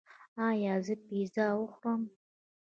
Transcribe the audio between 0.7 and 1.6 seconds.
زه پیزا